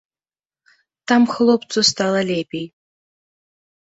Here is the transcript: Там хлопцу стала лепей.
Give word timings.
Там 1.07 1.21
хлопцу 1.35 1.79
стала 1.93 2.21
лепей. 2.31 2.67